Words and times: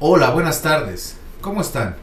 Hola, 0.00 0.30
buenas 0.30 0.62
tardes. 0.62 1.16
¿Cómo 1.40 1.60
están? 1.60 1.96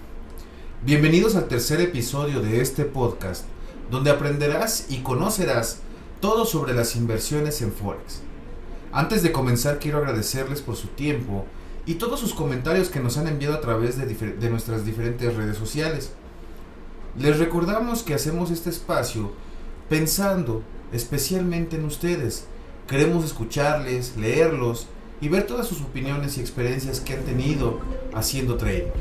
Bienvenidos 0.84 1.38
al 1.38 1.48
tercer 1.48 1.80
episodio 1.80 2.42
de 2.42 2.60
este 2.60 2.84
podcast, 2.84 3.46
donde 3.90 4.10
aprenderás 4.10 4.88
y 4.90 4.98
conocerás 4.98 5.80
todo 6.20 6.44
sobre 6.44 6.74
las 6.74 6.98
inversiones 6.98 7.62
en 7.62 7.72
Forex. 7.72 8.20
Antes 8.92 9.24
de 9.24 9.32
comenzar, 9.32 9.80
quiero 9.80 10.00
agradecerles 10.00 10.62
por 10.62 10.76
su 10.76 10.90
tiempo 10.90 11.46
y 11.86 11.94
todos 11.94 12.20
sus 12.20 12.34
comentarios 12.34 12.90
que 12.90 13.00
nos 13.00 13.18
han 13.18 13.30
enviado 13.30 13.56
a 13.56 13.62
través 13.62 13.98
de, 13.98 14.06
de 14.06 14.50
nuestras 14.50 14.84
diferentes 14.84 15.34
redes 15.34 15.56
sociales. 15.56 16.12
Les 17.18 17.40
recordamos 17.40 18.04
que 18.04 18.14
hacemos 18.14 18.52
este 18.52 18.72
espacio 18.72 19.32
pensando 19.88 20.64
especialmente 20.92 21.78
en 21.78 21.86
ustedes. 21.86 22.44
Queremos 22.90 23.24
escucharles, 23.24 24.18
leerlos 24.18 24.88
y 25.22 25.30
ver 25.30 25.48
todas 25.48 25.68
sus 25.68 25.82
opiniones 25.82 26.38
y 26.38 26.42
experiencias 26.42 27.00
que 27.00 27.14
han 27.14 27.24
tenido 27.24 27.80
haciendo 28.14 28.58
trading. 28.58 28.92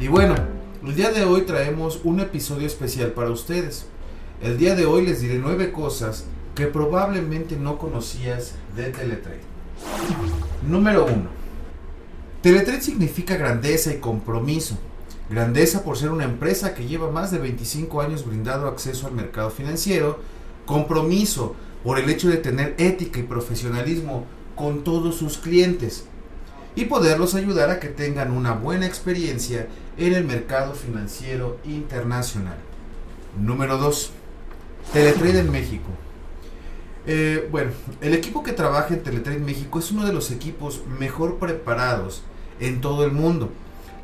Y 0.00 0.08
bueno, 0.08 0.34
el 0.84 0.94
día 0.94 1.10
de 1.10 1.24
hoy 1.24 1.42
traemos 1.42 2.00
un 2.04 2.20
episodio 2.20 2.66
especial 2.66 3.12
para 3.12 3.30
ustedes. 3.30 3.86
El 4.42 4.58
día 4.58 4.74
de 4.74 4.84
hoy 4.84 5.06
les 5.06 5.20
diré 5.20 5.38
nueve 5.38 5.72
cosas 5.72 6.26
que 6.54 6.66
probablemente 6.66 7.56
no 7.56 7.78
conocías 7.78 8.54
de 8.76 8.90
Teletrade. 8.90 9.40
Número 10.68 11.06
1. 11.06 11.43
Teletrade 12.44 12.82
significa 12.82 13.38
grandeza 13.38 13.90
y 13.90 14.00
compromiso. 14.00 14.76
Grandeza 15.30 15.82
por 15.82 15.96
ser 15.96 16.10
una 16.10 16.24
empresa 16.24 16.74
que 16.74 16.86
lleva 16.86 17.10
más 17.10 17.30
de 17.30 17.38
25 17.38 18.02
años 18.02 18.26
brindando 18.26 18.68
acceso 18.68 19.06
al 19.06 19.14
mercado 19.14 19.48
financiero. 19.48 20.20
Compromiso 20.66 21.56
por 21.82 21.98
el 21.98 22.10
hecho 22.10 22.28
de 22.28 22.36
tener 22.36 22.74
ética 22.76 23.18
y 23.18 23.22
profesionalismo 23.22 24.26
con 24.56 24.84
todos 24.84 25.16
sus 25.16 25.38
clientes. 25.38 26.04
Y 26.76 26.84
poderlos 26.84 27.34
ayudar 27.34 27.70
a 27.70 27.80
que 27.80 27.88
tengan 27.88 28.30
una 28.30 28.52
buena 28.52 28.84
experiencia 28.84 29.66
en 29.96 30.12
el 30.12 30.24
mercado 30.24 30.74
financiero 30.74 31.56
internacional. 31.64 32.58
Número 33.40 33.78
2. 33.78 34.10
Teletrade 34.92 35.38
en 35.38 35.50
México. 35.50 35.88
Eh, 37.06 37.48
bueno, 37.50 37.70
el 38.02 38.12
equipo 38.12 38.42
que 38.42 38.52
trabaja 38.52 38.92
en 38.92 39.02
Teletrade 39.02 39.38
México 39.38 39.78
es 39.78 39.90
uno 39.90 40.04
de 40.04 40.12
los 40.12 40.30
equipos 40.30 40.82
mejor 41.00 41.38
preparados 41.38 42.22
en 42.60 42.80
todo 42.80 43.04
el 43.04 43.12
mundo. 43.12 43.50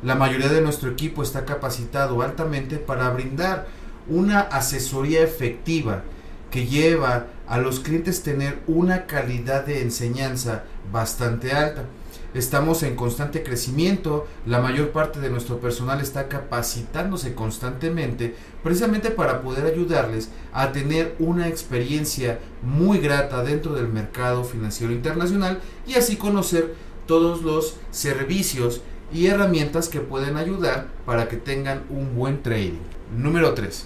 La 0.03 0.15
mayoría 0.15 0.49
de 0.49 0.61
nuestro 0.61 0.89
equipo 0.89 1.21
está 1.21 1.45
capacitado 1.45 2.21
altamente 2.21 2.77
para 2.77 3.09
brindar 3.11 3.67
una 4.07 4.39
asesoría 4.41 5.21
efectiva 5.21 6.03
que 6.49 6.65
lleva 6.65 7.27
a 7.47 7.57
los 7.57 7.79
clientes 7.79 8.23
tener 8.23 8.59
una 8.67 9.05
calidad 9.05 9.65
de 9.65 9.81
enseñanza 9.81 10.63
bastante 10.91 11.53
alta. 11.53 11.85
Estamos 12.33 12.81
en 12.83 12.95
constante 12.95 13.43
crecimiento, 13.43 14.25
la 14.45 14.61
mayor 14.61 14.91
parte 14.91 15.19
de 15.19 15.29
nuestro 15.29 15.59
personal 15.59 15.99
está 15.99 16.29
capacitándose 16.29 17.33
constantemente 17.35 18.35
precisamente 18.63 19.11
para 19.11 19.41
poder 19.41 19.65
ayudarles 19.65 20.29
a 20.53 20.71
tener 20.71 21.15
una 21.19 21.49
experiencia 21.49 22.39
muy 22.61 22.99
grata 22.99 23.43
dentro 23.43 23.73
del 23.73 23.89
mercado 23.89 24.45
financiero 24.45 24.93
internacional 24.93 25.59
y 25.85 25.95
así 25.95 26.15
conocer 26.15 26.73
todos 27.11 27.41
los 27.41 27.75
servicios 27.91 28.79
y 29.11 29.27
herramientas 29.27 29.89
que 29.89 29.99
pueden 29.99 30.37
ayudar 30.37 30.87
para 31.05 31.27
que 31.27 31.35
tengan 31.35 31.83
un 31.89 32.15
buen 32.15 32.41
trading. 32.41 32.79
Número 33.13 33.53
3. 33.53 33.85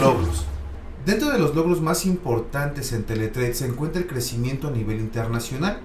Logros. 0.00 0.44
Dentro 1.04 1.30
de 1.30 1.40
los 1.40 1.56
logros 1.56 1.80
más 1.80 2.06
importantes 2.06 2.92
en 2.92 3.02
Teletrade 3.02 3.54
se 3.54 3.66
encuentra 3.66 4.00
el 4.00 4.06
crecimiento 4.06 4.68
a 4.68 4.70
nivel 4.70 5.00
internacional 5.00 5.80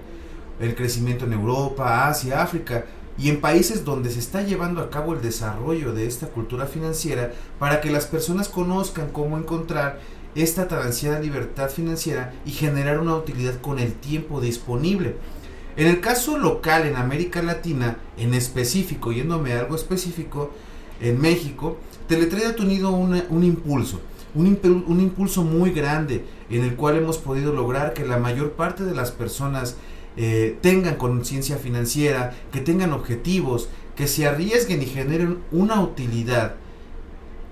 el 0.60 0.76
crecimiento 0.76 1.26
en 1.26 1.34
Europa, 1.34 2.08
Asia, 2.08 2.44
África 2.44 2.86
y 3.18 3.30
en 3.30 3.42
países 3.42 3.84
donde 3.84 4.12
se 4.12 4.20
está 4.20 4.44
llevando 4.44 4.80
a 4.80 4.92
cabo 4.92 5.16
el 5.16 5.24
desarrollo 5.24 5.92
de 5.92 6.06
esta 6.06 6.28
cultura 6.28 6.68
financiera 6.68 7.34
para 7.58 7.82
que 7.82 7.90
las 7.90 8.06
personas 8.06 8.48
conozcan 8.48 9.10
cómo 9.10 9.40
encontrar 9.40 10.02
esta 10.36 10.68
tan 10.68 10.84
ansiada 10.84 11.20
libertad 11.20 11.72
financiera 11.72 12.32
y 12.46 12.52
generar 12.52 13.00
una 13.00 13.16
utilidad 13.16 13.60
con 13.60 13.80
el 13.80 13.94
tiempo 13.94 14.40
disponible. 14.40 15.16
En 15.78 15.88
el 15.88 16.00
caso 16.00 16.38
local 16.38 16.88
en 16.88 16.96
América 16.96 17.42
Latina, 17.42 17.98
en 18.18 18.34
específico, 18.34 19.12
yéndome 19.12 19.54
a 19.54 19.60
algo 19.60 19.76
específico, 19.76 20.52
en 21.02 21.20
México, 21.20 21.78
Teletrade 22.08 22.48
ha 22.48 22.56
tenido 22.56 22.92
un 22.92 23.44
impulso, 23.44 24.00
un, 24.36 24.48
impulso 24.48 25.44
muy 25.44 25.72
grande 25.72 26.24
en 26.50 26.64
el 26.64 26.76
cual 26.76 26.98
hemos 26.98 27.18
podido 27.18 27.54
lograr 27.54 27.94
que 27.94 28.06
la 28.06 28.18
mayor 28.18 28.52
parte 28.52 28.84
de 28.84 28.96
las 28.96 29.12
personas 29.12 29.76
eh, 30.18 30.58
tengan 30.62 30.96
conciencia 30.96 31.58
financiera, 31.58 32.34
que 32.52 32.62
tengan 32.62 32.94
objetivos, 32.94 33.68
que 33.96 34.08
se 34.08 34.28
arriesguen 34.28 34.82
y 34.82 34.86
generen 34.86 35.40
una 35.52 35.82
utilidad 35.82 36.56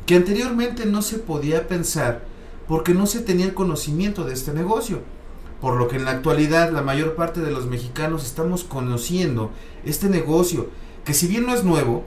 que 0.06 0.16
anteriormente 0.16 0.86
no 0.86 1.02
se 1.02 1.20
podía 1.20 1.68
pensar 1.68 2.26
porque 2.68 2.94
no 2.94 3.06
se 3.06 3.22
tenía 3.22 3.46
el 3.46 3.54
conocimiento 3.54 4.26
de 4.26 4.34
este 4.34 4.54
negocio. 4.54 5.02
Por 5.64 5.78
lo 5.78 5.88
que 5.88 5.96
en 5.96 6.04
la 6.04 6.12
actualidad 6.12 6.74
la 6.74 6.82
mayor 6.82 7.16
parte 7.16 7.40
de 7.40 7.50
los 7.50 7.68
mexicanos 7.68 8.26
estamos 8.26 8.66
conociendo 8.66 9.50
este 9.86 10.10
negocio, 10.10 10.68
que 11.06 11.14
si 11.14 11.26
bien 11.26 11.46
no 11.46 11.56
es 11.56 11.64
nuevo, 11.64 12.04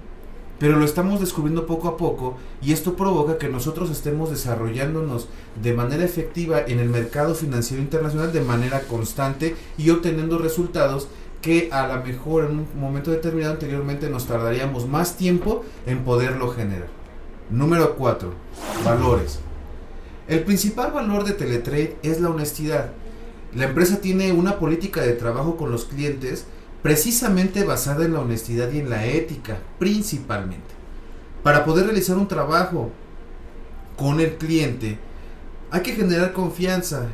pero 0.59 0.77
lo 0.77 0.85
estamos 0.85 1.21
descubriendo 1.21 1.65
poco 1.65 1.89
a 1.89 1.97
poco 1.97 2.37
y 2.61 2.75
esto 2.75 2.97
provoca 2.97 3.39
que 3.39 3.49
nosotros 3.49 3.89
estemos 3.89 4.29
desarrollándonos 4.29 5.29
de 5.63 5.73
manera 5.73 6.05
efectiva 6.05 6.61
en 6.61 6.81
el 6.81 6.91
mercado 6.91 7.35
financiero 7.35 7.83
internacional 7.83 8.31
de 8.31 8.43
manera 8.43 8.81
constante 8.81 9.57
y 9.79 9.89
obteniendo 9.89 10.37
resultados 10.37 11.09
que 11.41 11.71
a 11.73 11.87
lo 11.87 12.05
mejor 12.05 12.45
en 12.45 12.59
un 12.59 12.69
momento 12.79 13.11
determinado 13.11 13.55
anteriormente 13.55 14.11
nos 14.11 14.27
tardaríamos 14.27 14.87
más 14.87 15.17
tiempo 15.17 15.65
en 15.87 16.05
poderlo 16.05 16.51
generar. 16.51 16.89
Número 17.49 17.95
4. 17.95 18.35
Valores. 18.85 19.39
El 20.29 20.43
principal 20.43 20.93
valor 20.93 21.25
de 21.25 21.33
Teletrade 21.33 21.97
es 22.03 22.21
la 22.21 22.29
honestidad. 22.29 22.93
La 23.57 23.65
empresa 23.65 24.03
tiene 24.03 24.33
una 24.33 24.59
política 24.59 25.01
de 25.01 25.15
trabajo 25.15 25.57
con 25.57 25.71
los 25.73 25.87
clientes 25.87 26.45
precisamente 26.83 27.65
basada 27.65 28.05
en 28.05 28.13
la 28.13 28.21
honestidad 28.21 28.71
y 28.71 28.81
en 28.81 28.91
la 28.91 29.07
ética, 29.07 29.57
principalmente. 29.79 30.75
Para 31.43 31.65
poder 31.65 31.87
realizar 31.87 32.19
un 32.19 32.29
trabajo 32.29 32.91
con 33.97 34.21
el 34.21 34.37
cliente, 34.37 34.99
hay 35.71 35.81
que 35.81 35.95
generar 35.95 36.35
confianza 36.35 37.07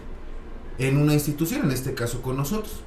en 0.78 0.96
una 0.96 1.14
institución, 1.14 1.62
en 1.62 1.70
este 1.70 1.94
caso 1.94 2.22
con 2.22 2.36
nosotros, 2.36 2.80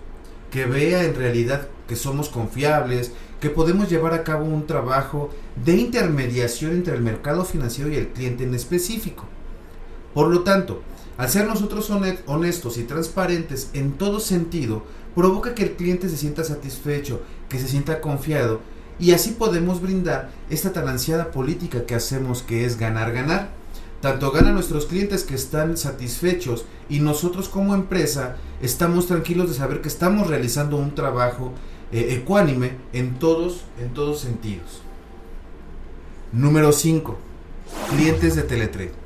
que 0.51 0.66
vea 0.66 1.05
en 1.05 1.16
realidad 1.16 1.69
que 1.87 1.95
somos 1.95 2.27
confiables, 2.27 3.13
que 3.39 3.49
podemos 3.49 3.89
llevar 3.89 4.13
a 4.13 4.25
cabo 4.25 4.43
un 4.43 4.67
trabajo 4.67 5.29
de 5.63 5.77
intermediación 5.77 6.73
entre 6.73 6.93
el 6.93 7.01
mercado 7.01 7.45
financiero 7.45 7.89
y 7.89 7.95
el 7.95 8.09
cliente 8.09 8.43
en 8.43 8.53
específico. 8.53 9.23
Por 10.13 10.27
lo 10.27 10.41
tanto, 10.43 10.81
al 11.18 11.30
ser 11.30 11.48
nosotros 11.48 11.90
honestos 12.26 12.78
y 12.78 12.84
transparentes 12.84 13.70
en 13.74 13.94
todo 13.94 14.20
sentido, 14.20 14.84
provoca 15.16 15.56
que 15.56 15.64
el 15.64 15.72
cliente 15.76 16.09
se 16.09 16.18
sienta 16.18 16.44
satisfecho, 16.44 17.22
que 17.48 17.59
se 17.59 17.68
sienta 17.68 18.02
confiado 18.02 18.59
y 19.00 19.12
así 19.12 19.31
podemos 19.31 19.81
brindar 19.81 20.31
esta 20.50 20.72
tan 20.72 20.88
ansiada 20.88 21.31
política 21.31 21.86
que 21.86 21.96
hacemos 21.96 22.42
que 22.42 22.66
es 22.66 22.78
ganar, 22.78 23.12
ganar. 23.12 23.50
Tanto 24.02 24.31
ganan 24.31 24.53
nuestros 24.53 24.86
clientes 24.86 25.24
que 25.24 25.36
están 25.36 25.78
satisfechos 25.78 26.66
y 26.90 27.00
nosotros 27.00 27.50
como 27.50 27.74
empresa 27.74 28.36
estamos 28.62 29.08
tranquilos 29.08 29.50
de 29.50 29.56
saber 29.56 29.82
que 29.82 29.88
estamos 29.88 30.28
realizando 30.28 30.78
un 30.78 30.96
trabajo 30.96 31.53
eh, 31.92 32.20
ecuánime 32.22 32.74
en 32.94 33.18
todos, 33.20 33.66
en 33.82 33.94
todos 33.94 34.20
sentidos. 34.20 34.82
Número 36.32 36.72
5. 36.72 37.18
Clientes 37.90 38.35
de 38.35 38.44
Teletrade. 38.44 39.04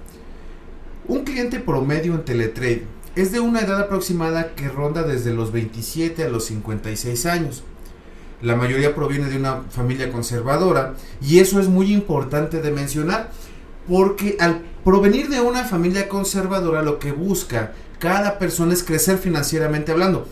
Un 1.10 1.24
cliente 1.24 1.60
promedio 1.60 2.14
en 2.14 2.24
Teletrade 2.24 2.84
es 3.16 3.32
de 3.32 3.40
una 3.40 3.62
edad 3.62 3.82
aproximada 3.82 4.54
que 4.54 4.70
ronda 4.70 5.02
desde 5.02 5.34
los 5.34 5.52
27 5.52 6.24
a 6.24 6.30
los 6.30 6.46
56 6.46 7.26
años. 7.26 7.64
La 8.44 8.56
mayoría 8.56 8.94
proviene 8.94 9.26
de 9.26 9.38
una 9.38 9.64
familia 9.72 10.12
conservadora 10.12 10.94
y 11.20 11.40
eso 11.40 11.60
es 11.60 11.68
muy 11.68 11.92
importante 11.92 12.62
de 12.62 12.70
mencionar 12.70 13.32
porque 13.88 14.38
al 14.40 14.62
provenir 14.86 15.30
de 15.30 15.42
una 15.42 15.64
familia 15.64 16.08
conservadora 16.08 16.84
lo 16.84 17.00
que 17.00 17.12
busca 17.12 17.74
cada 17.98 18.38
persona 18.38 18.74
es 18.74 18.84
crecer 18.84 19.18
financieramente 19.18 19.92
hablando. 19.92 20.28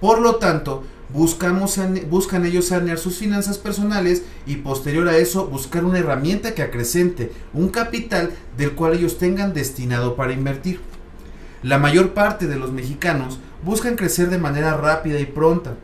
Por 0.00 0.20
lo 0.20 0.36
tanto, 0.36 0.82
buscan 1.12 2.44
ellos 2.44 2.66
sanear 2.66 2.98
sus 2.98 3.18
finanzas 3.18 3.58
personales 3.58 4.22
y 4.46 4.56
posterior 4.56 5.08
a 5.08 5.16
eso 5.16 5.46
buscar 5.46 5.84
una 5.84 5.98
herramienta 5.98 6.54
que 6.54 6.62
acrecente 6.62 7.32
un 7.54 7.68
capital 7.68 8.30
del 8.56 8.72
cual 8.72 8.94
ellos 8.94 9.18
tengan 9.18 9.54
destinado 9.54 10.16
para 10.16 10.32
invertir. 10.32 10.80
La 11.62 11.78
mayor 11.78 12.12
parte 12.12 12.46
de 12.46 12.56
los 12.56 12.72
mexicanos 12.72 13.38
buscan 13.64 13.96
crecer 13.96 14.30
de 14.30 14.38
manera 14.38 14.76
rápida 14.76 15.18
y 15.20 15.26
pronta. 15.26 15.74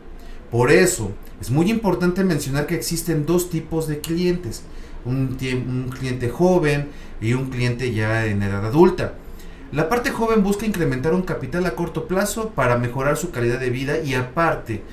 Por 0.51 0.71
eso, 0.71 1.11
es 1.41 1.49
muy 1.49 1.69
importante 1.69 2.23
mencionar 2.23 2.67
que 2.67 2.75
existen 2.75 3.25
dos 3.25 3.49
tipos 3.49 3.87
de 3.87 3.99
clientes. 3.99 4.63
un, 5.05 5.37
un 5.67 5.89
cliente 5.89 6.29
joven 6.29 6.87
y 7.19 7.33
un 7.33 7.49
cliente 7.49 7.93
ya 7.93 8.25
en 8.25 8.41
edad 8.43 8.65
adulta. 8.65 9.15
La 9.73 9.89
parte 9.89 10.11
joven 10.11 10.43
busca 10.43 10.67
incrementar 10.67 11.13
un 11.13 11.23
capital 11.23 11.65
a 11.65 11.71
corto 11.71 12.07
plazo 12.07 12.49
para 12.49 12.77
mejorar 12.77 13.17
su 13.17 13.31
calidad 13.31 13.59
de 13.59 13.71
vida 13.71 13.97
y 13.99 14.13
aparte, 14.13 14.83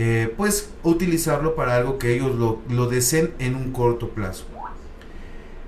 eh, 0.00 0.32
pues 0.36 0.70
utilizarlo 0.84 1.56
para 1.56 1.74
algo 1.74 1.98
que 1.98 2.14
ellos 2.14 2.36
lo, 2.36 2.86
deseen 2.86 3.34
en 3.40 3.56
un 3.56 3.72
corto 3.72 4.10
plazo. 4.10 4.44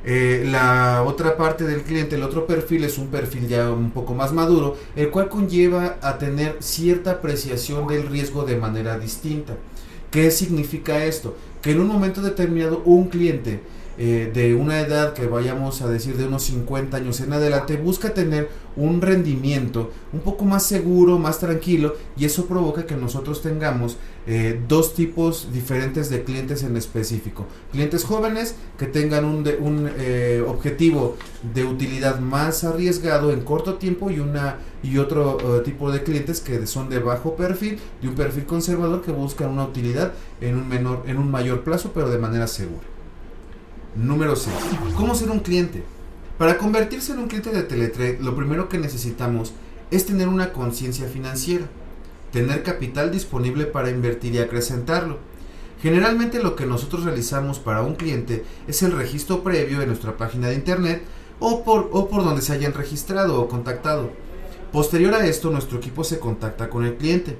Eh, 0.05 0.44
la 0.47 1.03
otra 1.03 1.37
parte 1.37 1.65
del 1.65 1.82
cliente, 1.82 2.15
el 2.15 2.23
otro 2.23 2.47
perfil 2.47 2.85
es 2.85 2.97
un 2.97 3.09
perfil 3.09 3.49
ya 3.49 3.73
un 3.73 3.91
poco 3.91 4.15
más 4.15 4.32
maduro, 4.32 4.77
el 4.94 5.11
cual 5.11 5.29
conlleva 5.29 5.97
a 6.00 6.19
tener 6.19 6.59
cierta 6.61 7.11
apreciación 7.11 7.88
del 7.88 8.06
riesgo 8.06 8.44
de 8.44 8.55
manera 8.55 9.00
distinta. 9.00 9.56
¿Qué 10.12 10.31
significa 10.31 11.05
esto? 11.05 11.37
Que 11.61 11.73
en 11.73 11.81
un 11.81 11.88
momento 11.88 12.23
determinado 12.23 12.83
un 12.85 13.09
cliente 13.09 13.59
eh, 14.02 14.31
de 14.32 14.55
una 14.55 14.81
edad 14.81 15.12
que 15.12 15.26
vayamos 15.26 15.82
a 15.82 15.87
decir 15.87 16.17
de 16.17 16.25
unos 16.25 16.44
50 16.44 16.97
años 16.97 17.20
en 17.20 17.35
adelante 17.35 17.76
busca 17.76 18.14
tener 18.14 18.49
un 18.75 19.02
rendimiento 19.02 19.91
un 20.14 20.20
poco 20.20 20.47
más 20.47 20.62
seguro, 20.62 21.19
más 21.19 21.38
tranquilo 21.38 21.97
y 22.17 22.25
eso 22.25 22.47
provoca 22.47 22.87
que 22.87 22.97
nosotros 22.97 23.43
tengamos 23.43 23.99
eh, 24.26 24.58
dos 24.67 24.94
tipos 24.94 25.52
diferentes 25.52 26.08
de 26.08 26.25
clientes 26.25 26.62
en 26.62 26.79
específico. 26.79 27.44
Clientes 27.73 28.05
jóvenes 28.05 28.55
que 28.79 28.87
tengan 28.87 29.26
un, 29.26 29.47
un 29.61 29.91
eh, 29.99 30.43
objetivo 30.49 31.19
de 31.52 31.64
utilidad 31.64 32.20
más 32.20 32.64
arriesgado 32.64 33.32
en 33.32 33.43
corto 33.43 33.75
tiempo 33.75 34.11
y, 34.11 34.19
una, 34.19 34.61
y 34.82 34.97
otro 34.97 35.61
tipo 35.62 35.93
de 35.93 36.02
clientes 36.02 36.41
que 36.41 36.67
son 36.67 36.88
de 36.88 37.00
bajo 37.00 37.37
perfil, 37.37 37.79
de 38.00 38.08
un 38.08 38.14
perfil 38.14 38.47
conservador 38.47 39.02
que 39.02 39.12
buscan 39.12 39.50
una 39.50 39.64
utilidad 39.64 40.14
en 40.41 40.56
un, 40.56 40.67
menor, 40.67 41.02
en 41.06 41.19
un 41.19 41.31
mayor 41.31 41.64
plazo 41.64 41.91
pero 41.93 42.08
de 42.08 42.17
manera 42.17 42.47
segura. 42.47 42.90
Número 43.97 44.37
6. 44.37 44.55
¿Cómo 44.97 45.15
ser 45.17 45.31
un 45.31 45.41
cliente? 45.41 45.83
Para 46.39 46.59
convertirse 46.59 47.13
en 47.13 47.19
un 47.19 47.27
cliente 47.27 47.51
de 47.51 47.65
Teletrade, 47.65 48.19
lo 48.21 48.37
primero 48.37 48.69
que 48.69 48.79
necesitamos 48.79 49.53
es 49.91 50.07
tener 50.07 50.29
una 50.29 50.53
conciencia 50.53 51.09
financiera, 51.09 51.67
tener 52.31 52.63
capital 52.63 53.11
disponible 53.11 53.67
para 53.67 53.91
invertir 53.91 54.35
y 54.35 54.39
acrecentarlo. 54.39 55.19
Generalmente 55.83 56.43
lo 56.43 56.55
que 56.55 56.67
nosotros 56.67 57.05
realizamos 57.05 57.59
para 57.59 57.83
un 57.83 57.97
cliente 57.97 58.45
es 58.69 58.83
el 58.83 58.93
registro 58.93 59.43
previo 59.43 59.83
en 59.83 59.89
nuestra 59.89 60.17
página 60.17 60.49
de 60.49 60.55
internet 60.55 61.03
o 61.41 61.65
por, 61.65 61.89
o 61.93 62.09
por 62.09 62.23
donde 62.23 62.43
se 62.43 62.53
hayan 62.53 62.75
registrado 62.75 63.41
o 63.41 63.49
contactado. 63.49 64.13
Posterior 64.73 65.15
a 65.15 65.27
esto, 65.27 65.51
nuestro 65.51 65.79
equipo 65.79 66.05
se 66.05 66.21
contacta 66.21 66.71
con 66.71 66.85
el 66.85 66.95
cliente. 66.95 67.37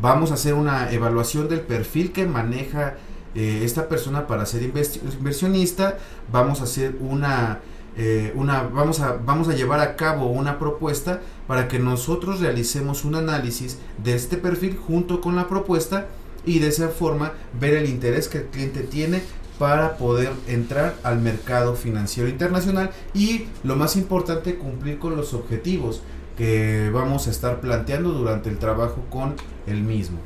Vamos 0.00 0.30
a 0.30 0.34
hacer 0.34 0.54
una 0.54 0.90
evaluación 0.92 1.48
del 1.48 1.60
perfil 1.60 2.10
que 2.10 2.26
maneja 2.26 2.96
eh, 3.34 3.62
esta 3.64 3.88
persona 3.88 4.26
para 4.26 4.46
ser 4.46 4.62
inversionista, 4.62 5.98
vamos 6.30 6.60
a 6.60 6.64
hacer 6.64 6.96
una, 7.00 7.60
eh, 7.96 8.32
una 8.36 8.62
vamos, 8.62 9.00
a, 9.00 9.14
vamos 9.14 9.48
a 9.48 9.54
llevar 9.54 9.80
a 9.80 9.96
cabo 9.96 10.26
una 10.26 10.58
propuesta 10.58 11.20
para 11.46 11.66
que 11.66 11.78
nosotros 11.78 12.40
realicemos 12.40 13.04
un 13.04 13.16
análisis 13.16 13.78
de 14.02 14.14
este 14.14 14.36
perfil 14.36 14.76
junto 14.76 15.20
con 15.20 15.36
la 15.36 15.48
propuesta 15.48 16.06
y 16.46 16.60
de 16.60 16.68
esa 16.68 16.88
forma 16.88 17.32
ver 17.58 17.74
el 17.74 17.88
interés 17.88 18.28
que 18.28 18.38
el 18.38 18.44
cliente 18.46 18.80
tiene 18.80 19.22
para 19.58 19.96
poder 19.96 20.32
entrar 20.48 20.94
al 21.02 21.20
mercado 21.20 21.74
financiero 21.74 22.28
internacional 22.28 22.90
y 23.14 23.46
lo 23.62 23.76
más 23.76 23.96
importante 23.96 24.56
cumplir 24.56 24.98
con 24.98 25.16
los 25.16 25.32
objetivos 25.34 26.02
que 26.36 26.90
vamos 26.92 27.28
a 27.28 27.30
estar 27.30 27.60
planteando 27.60 28.10
durante 28.10 28.50
el 28.50 28.58
trabajo 28.58 29.04
con 29.10 29.36
el 29.66 29.82
mismo. 29.82 30.18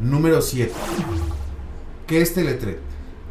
Número 0.00 0.40
7. 0.42 0.72
¿Qué 2.06 2.22
es 2.22 2.34
Teletrade? 2.34 2.78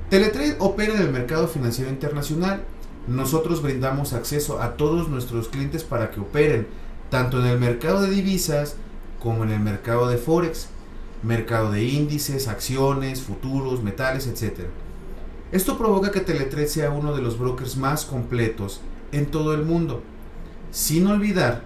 Teletrade 0.09 0.57
opera 0.59 0.95
en 0.95 1.01
el 1.01 1.09
mercado 1.09 1.47
financiero 1.47 1.89
internacional. 1.89 2.65
Nosotros 3.07 3.61
brindamos 3.61 4.11
acceso 4.11 4.61
a 4.61 4.75
todos 4.75 5.07
nuestros 5.07 5.47
clientes 5.47 5.85
para 5.85 6.11
que 6.11 6.19
operen 6.19 6.67
tanto 7.09 7.39
en 7.39 7.45
el 7.45 7.57
mercado 7.57 8.01
de 8.01 8.09
divisas 8.09 8.75
como 9.21 9.45
en 9.45 9.51
el 9.51 9.61
mercado 9.61 10.09
de 10.09 10.17
forex, 10.17 10.67
mercado 11.23 11.71
de 11.71 11.85
índices, 11.85 12.49
acciones, 12.49 13.21
futuros, 13.21 13.81
metales, 13.81 14.27
etc. 14.27 14.65
Esto 15.53 15.77
provoca 15.77 16.11
que 16.11 16.19
Teletrade 16.19 16.67
sea 16.67 16.89
uno 16.89 17.15
de 17.15 17.21
los 17.21 17.39
brokers 17.39 17.77
más 17.77 18.03
completos 18.03 18.81
en 19.13 19.27
todo 19.27 19.53
el 19.53 19.63
mundo, 19.63 20.03
sin 20.71 21.07
olvidar 21.07 21.63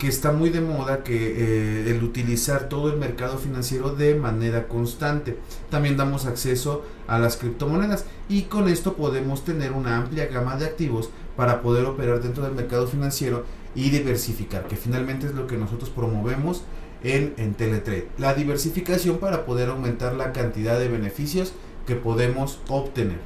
que 0.00 0.08
está 0.08 0.32
muy 0.32 0.48
de 0.48 0.62
moda 0.62 1.04
que 1.04 1.14
eh, 1.14 1.90
el 1.90 2.02
utilizar 2.02 2.70
todo 2.70 2.90
el 2.90 2.98
mercado 2.98 3.36
financiero 3.36 3.90
de 3.94 4.14
manera 4.14 4.66
constante. 4.66 5.36
También 5.68 5.98
damos 5.98 6.24
acceso 6.24 6.86
a 7.06 7.18
las 7.18 7.36
criptomonedas 7.36 8.06
y 8.26 8.44
con 8.44 8.70
esto 8.70 8.94
podemos 8.94 9.44
tener 9.44 9.72
una 9.72 9.98
amplia 9.98 10.26
gama 10.26 10.56
de 10.56 10.64
activos 10.64 11.10
para 11.36 11.60
poder 11.60 11.84
operar 11.84 12.22
dentro 12.22 12.42
del 12.42 12.54
mercado 12.54 12.86
financiero 12.86 13.44
y 13.74 13.90
diversificar, 13.90 14.66
que 14.68 14.76
finalmente 14.76 15.26
es 15.26 15.34
lo 15.34 15.46
que 15.46 15.58
nosotros 15.58 15.90
promovemos 15.90 16.62
en, 17.04 17.34
en 17.36 17.52
Teletrade. 17.52 18.08
La 18.16 18.32
diversificación 18.32 19.18
para 19.18 19.44
poder 19.44 19.68
aumentar 19.68 20.14
la 20.14 20.32
cantidad 20.32 20.78
de 20.78 20.88
beneficios 20.88 21.52
que 21.86 21.94
podemos 21.94 22.60
obtener. 22.70 23.20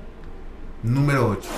Número 0.83 1.29
8. 1.31 1.49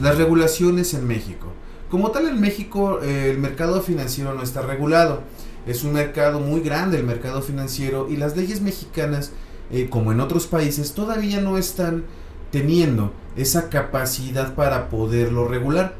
Las 0.00 0.18
regulaciones 0.18 0.94
en 0.94 1.08
México. 1.08 1.48
Como 1.92 2.10
tal 2.10 2.26
en 2.26 2.40
México 2.40 3.00
eh, 3.02 3.32
el 3.32 3.38
mercado 3.38 3.82
financiero 3.82 4.32
no 4.32 4.42
está 4.42 4.62
regulado. 4.62 5.20
Es 5.66 5.84
un 5.84 5.92
mercado 5.92 6.40
muy 6.40 6.62
grande 6.62 6.96
el 6.96 7.04
mercado 7.04 7.42
financiero 7.42 8.08
y 8.08 8.16
las 8.16 8.34
leyes 8.34 8.62
mexicanas, 8.62 9.32
eh, 9.70 9.90
como 9.90 10.10
en 10.10 10.20
otros 10.20 10.46
países, 10.46 10.94
todavía 10.94 11.42
no 11.42 11.58
están 11.58 12.04
teniendo 12.50 13.12
esa 13.36 13.68
capacidad 13.68 14.54
para 14.54 14.88
poderlo 14.88 15.46
regular. 15.46 15.94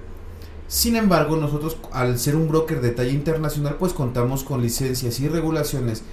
Sin 0.66 0.96
embargo, 0.96 1.36
nosotros 1.36 1.76
al 1.92 2.18
ser 2.18 2.36
un 2.36 2.48
broker 2.48 2.80
de 2.80 2.92
talla 2.92 3.12
internacional, 3.12 3.76
pues 3.78 3.92
contamos 3.92 4.44
con 4.44 4.62
licencias 4.62 5.20
y 5.20 5.28
regulaciones 5.28 6.04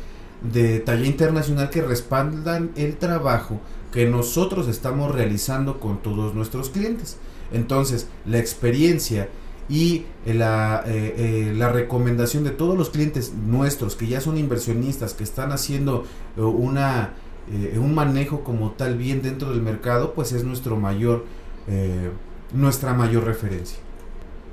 de 0.41 0.81
talla 0.81 1.05
internacional 1.05 1.69
que 1.69 1.83
respaldan 1.83 2.71
el 2.75 2.97
trabajo 2.97 3.61
que 3.93 4.05
nosotros 4.05 4.67
estamos 4.67 5.15
realizando 5.15 5.79
con 5.79 6.01
todos 6.01 6.35
nuestros 6.35 6.69
clientes. 6.69 7.15
Entonces, 7.53 8.07
la 8.25 8.39
experiencia 8.39 9.29
y 9.69 10.05
la, 10.25 10.83
eh, 10.87 11.13
eh, 11.17 11.53
la, 11.55 11.69
recomendación 11.69 12.43
de 12.43 12.49
todos 12.49 12.75
los 12.75 12.89
clientes 12.89 13.33
nuestros 13.33 13.95
que 13.95 14.07
ya 14.07 14.19
son 14.19 14.37
inversionistas, 14.37 15.13
que 15.13 15.23
están 15.23 15.51
haciendo 15.51 16.05
eh, 16.35 16.41
una, 16.41 17.13
un 17.77 17.93
manejo 17.93 18.43
como 18.43 18.71
tal 18.71 18.97
bien 18.97 19.21
dentro 19.21 19.51
del 19.51 19.61
mercado, 19.61 20.13
pues 20.13 20.33
es 20.33 20.43
nuestro 20.43 20.75
mayor, 20.75 21.25
nuestra 22.53 22.93
mayor 22.93 23.23
referencia. 23.25 23.79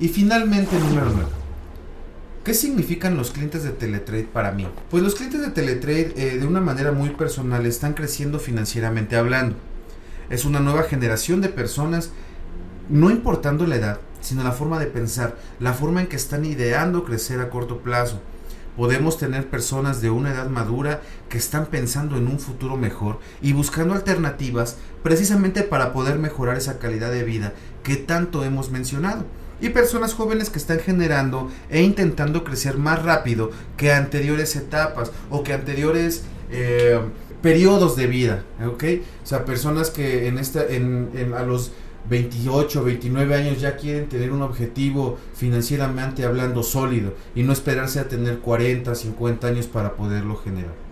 Y 0.01 0.09
finalmente, 0.09 0.79
número 0.79 1.07
9. 1.07 1.29
¿Qué 2.43 2.55
significan 2.55 3.17
los 3.19 3.33
clientes 3.33 3.65
de 3.65 3.71
Teletrade 3.71 4.25
para 4.25 4.53
mí? 4.53 4.67
Pues 4.91 5.03
los 5.03 5.15
clientes 5.15 5.43
de 5.43 5.51
Teletrade 5.51 6.39
de 6.39 6.47
una 6.47 6.63
manera 6.63 6.93
muy 6.93 7.11
personal 7.11 7.67
están 7.67 7.93
creciendo 7.93 8.39
financieramente 8.39 9.17
hablando. 9.17 9.57
Es 10.31 10.47
una 10.47 10.61
nueva 10.61 10.85
generación 10.85 11.43
de 11.43 11.51
personas, 11.51 12.13
no 12.89 13.11
importando 13.11 13.67
la 13.67 13.77
edad, 13.77 14.01
sino 14.27 14.43
la 14.43 14.51
forma 14.51 14.81
de 14.81 14.87
pensar, 14.87 15.37
la 15.61 15.73
forma 15.73 16.01
en 16.01 16.09
que 16.09 16.17
están 16.17 16.45
ideando 16.45 17.05
crecer 17.05 17.39
a 17.39 17.49
corto 17.49 17.79
plazo. 17.79 18.21
Podemos 18.77 19.19
tener 19.19 19.49
personas 19.49 20.01
de 20.03 20.11
una 20.11 20.33
edad 20.33 20.49
madura 20.49 21.01
que 21.29 21.39
están 21.39 21.67
pensando 21.67 22.17
en 22.17 22.27
un 22.27 22.41
futuro 22.41 22.77
mejor 22.77 23.21
y 23.41 23.53
buscando 23.53 23.95
alternativas 23.95 24.79
precisamente 25.05 25.63
para 25.63 25.93
poder 25.93 26.19
mejorar 26.19 26.57
esa 26.57 26.81
calidad 26.81 27.13
de 27.13 27.23
vida 27.23 27.53
que 27.85 27.95
tanto 27.95 28.43
hemos 28.43 28.73
mencionado. 28.73 29.25
Y 29.61 29.69
personas 29.69 30.13
jóvenes 30.13 30.51
que 30.51 30.59
están 30.59 30.81
generando 30.81 31.49
e 31.71 31.83
intentando 31.83 32.43
crecer 32.43 32.77
más 32.77 33.03
rápido 33.05 33.53
que 33.77 33.93
anteriores 33.93 34.57
etapas 34.57 35.13
o 35.31 35.45
que 35.45 35.55
anteriores 35.55 36.25
eh, 36.51 37.01
periodos 37.41 37.95
de 37.95 38.09
vida. 38.09 38.43
¿ok? 38.67 38.85
O 39.23 39.27
sea, 39.27 39.45
personas 39.45 39.91
que 39.91 40.27
en 40.27 40.39
esta, 40.39 40.67
en, 40.67 41.11
en 41.15 41.33
a 41.33 41.45
los 41.45 41.71
28, 42.09 42.85
29 42.85 43.35
años 43.35 43.61
ya 43.61 43.77
quieren 43.77 44.09
tener 44.09 44.33
un 44.33 44.43
objetivo 44.43 45.19
financieramente 45.35 46.25
hablando 46.25 46.63
sólido 46.63 47.15
y 47.35 47.43
no 47.43 47.53
esperarse 47.53 48.01
a 48.01 48.09
tener 48.09 48.39
40, 48.39 48.95
50 48.95 49.47
años 49.47 49.67
para 49.67 49.95
poderlo 49.95 50.37
generar. 50.37 50.87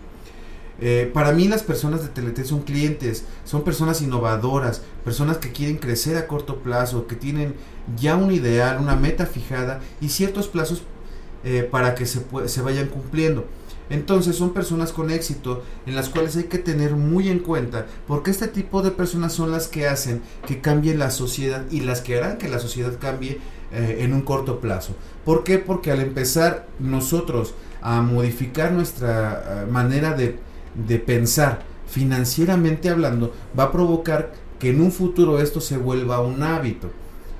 Eh, 0.80 1.11
para 1.14 1.33
mí 1.33 1.47
las 1.47 1.62
personas 1.62 2.02
de 2.02 2.09
Teleté 2.09 2.44
son 2.44 2.62
clientes, 2.62 3.25
son 3.44 3.62
personas 3.62 4.02
innovadoras, 4.02 4.83
personas 5.04 5.38
que 5.38 5.52
quieren 5.52 5.76
crecer 5.76 6.16
a 6.16 6.26
corto 6.26 6.59
plazo, 6.59 7.06
que 7.06 7.14
tienen 7.14 7.54
ya 7.97 8.16
un 8.16 8.33
ideal, 8.33 8.78
una 8.80 8.97
meta 8.97 9.26
fijada 9.26 9.80
y 10.00 10.09
ciertos 10.09 10.49
plazos 10.49 10.83
eh, 11.44 11.68
para 11.71 11.94
que 11.94 12.06
se, 12.06 12.23
se 12.47 12.61
vayan 12.61 12.88
cumpliendo. 12.88 13.47
Entonces 13.91 14.37
son 14.37 14.55
personas 14.55 14.93
con 14.93 15.11
éxito 15.11 15.62
en 15.87 15.95
las 15.95 16.09
cuales 16.09 16.37
hay 16.37 16.45
que 16.45 16.59
tener 16.59 16.93
muy 16.93 17.29
en 17.29 17.41
cuenta 17.41 17.87
porque 18.07 18.31
este 18.31 18.49
tipo 18.49 18.81
de 18.81 18.91
personas 18.91 19.35
son 19.35 19.50
las 19.50 19.69
que 19.69 19.87
hacen 19.87 20.23
que 20.47 20.61
cambie 20.62 20.95
la 20.95 21.11
sociedad 21.11 21.64
y 21.71 21.81
las 21.81 22.00
que 22.00 22.17
harán 22.17 22.38
que 22.38 22.49
la 22.49 22.59
sociedad 22.59 22.99
cambie 22.99 23.41
eh, 23.73 23.99
en 24.00 24.14
un 24.14 24.23
corto 24.23 24.61
plazo. 24.61 24.95
¿Por 25.25 25.45
qué? 25.45 25.59
Porque 25.59 25.91
al 25.91 26.00
empezar 26.00 26.67
nosotros 26.79 27.55
a 27.83 28.00
modificar 28.00 28.73
nuestra 28.73 29.64
eh, 29.64 29.71
manera 29.71 30.14
de, 30.14 30.38
de 30.87 30.99
pensar 30.99 31.62
financieramente 31.87 32.88
hablando 32.88 33.35
va 33.59 33.64
a 33.64 33.73
provocar 33.73 34.33
que 34.59 34.71
en 34.71 34.81
un 34.81 34.93
futuro 34.93 35.41
esto 35.41 35.61
se 35.61 35.76
vuelva 35.76 36.21
un 36.21 36.43
hábito. 36.43 36.91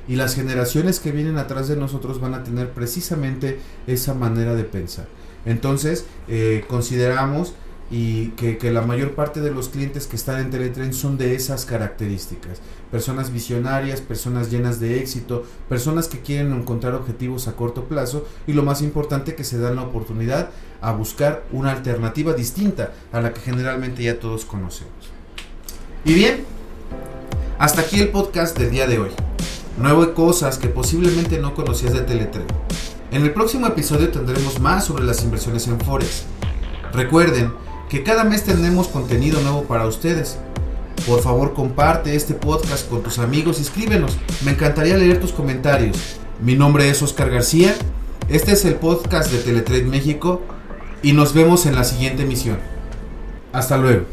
Y 0.07 0.17
las 0.17 0.35
generaciones 0.35 1.01
que 1.01 1.13
vienen 1.13 1.39
atrás 1.39 1.69
de 1.69 1.77
nosotros 1.77 2.21
van 2.21 2.35
a 2.35 2.45
tener 2.45 2.71
precisamente 2.73 3.59
esa 3.87 4.13
manera 4.13 4.55
de 4.55 4.65
pensar. 4.65 5.07
Entonces, 5.47 6.07
eh, 6.29 6.65
consideramos 6.69 7.55
y 7.91 8.29
que, 8.31 8.59
la 8.73 8.83
mayor 8.83 9.15
parte 9.15 9.41
de 9.41 9.51
los 9.51 9.69
clientes 9.69 10.07
que 10.07 10.17
están 10.17 10.41
en 10.41 10.51
Teletren 10.51 10.95
son 10.95 11.19
de 11.19 11.35
esas 11.35 11.65
características. 11.65 12.61
Personas 12.91 13.33
visionarias, 13.33 14.01
personas 14.01 14.51
llenas 14.51 14.81
de 14.81 14.99
éxito, 14.99 15.45
personas 15.69 16.09
que 16.09 16.21
quieren 16.21 16.53
encontrar 16.53 16.95
objetivos 16.95 17.47
a 17.47 17.57
corto 17.57 17.85
plazo 17.85 18.27
y 18.47 18.53
lo 18.53 18.63
más 18.63 18.81
importante 18.83 19.35
que 19.35 19.45
se 19.45 19.59
dan 19.59 19.77
la 19.77 19.83
oportunidad 19.83 20.51
a 20.81 20.93
buscar 20.93 21.45
una 21.53 21.73
alternativa 21.73 22.33
distinta 22.33 22.93
a 23.13 23.21
la 23.21 23.33
que 23.33 23.41
generalmente 23.41 24.03
ya 24.03 24.19
todos 24.19 24.45
conocemos. 24.45 24.93
Y 26.05 26.15
bien, 26.15 26.45
hasta 27.59 27.83
aquí 27.83 28.01
el 28.01 28.09
podcast 28.09 28.59
del 28.59 28.71
día 28.71 28.87
de 28.87 28.99
hoy. 28.99 29.11
Nueve 29.79 30.15
cosas 30.15 30.59
que 30.59 30.69
posiblemente 30.69 31.39
no 31.39 31.55
conocías 31.55 31.93
de 31.93 32.01
Teletren. 32.01 32.47
En 33.15 33.23
el 33.23 33.33
próximo 33.33 33.69
episodio 33.69 34.09
tendremos 34.09 34.59
más 34.59 34.87
sobre 34.87 35.05
las 35.05 35.23
inversiones 35.23 35.69
en 35.69 35.79
Forex. 35.79 36.25
Recuerden 36.93 37.53
que 37.89 38.03
cada 38.03 38.25
mes 38.25 38.43
tenemos 38.43 38.89
contenido 38.89 39.41
nuevo 39.41 39.63
para 39.67 39.87
ustedes. 39.87 40.37
Por 41.07 41.23
favor 41.23 41.55
comparte 41.55 42.17
este 42.17 42.35
podcast 42.35 42.89
con 42.89 43.05
tus 43.05 43.21
amigos 43.21 43.61
y 43.61 43.63
escríbenos. 43.63 44.19
Me 44.45 44.51
encantaría 44.51 44.97
leer 44.97 45.21
tus 45.21 45.31
comentarios. 45.31 45.97
Mi 46.43 46.57
nombre 46.57 46.91
es 46.91 47.03
Oscar 47.03 47.31
García. 47.31 47.77
Este 48.29 48.51
es 48.51 48.65
el 48.65 48.75
podcast 48.75 49.31
de 49.31 49.39
Teletrade 49.39 49.85
México 49.85 50.43
y 51.01 51.13
nos 51.13 51.35
vemos 51.35 51.67
en 51.67 51.77
la 51.77 51.85
siguiente 51.85 52.25
emisión. 52.25 52.59
Hasta 53.53 53.77
luego. 53.77 54.07